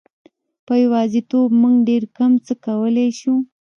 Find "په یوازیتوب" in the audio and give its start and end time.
0.65-1.49